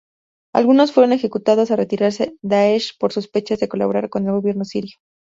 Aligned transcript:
Algunos 0.55 0.93
fueron 0.93 1.13
ejecutados 1.13 1.69
al 1.69 1.77
retirarse 1.77 2.35
Daesh 2.41 2.97
por 2.97 3.13
sospechas 3.13 3.59
de 3.59 3.67
colaborar 3.69 4.09
con 4.09 4.25
el 4.25 4.31
gobierno 4.31 4.65
sirio. 4.65 4.95